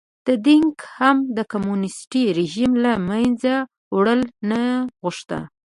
دینګ 0.45 0.75
هم 0.97 1.17
د 1.37 1.39
کمونېستي 1.51 2.23
رژیم 2.39 2.71
له 2.83 2.91
منځه 3.07 3.53
وړل 3.95 4.21
نه 4.49 4.61
غوښتل. 5.01 5.43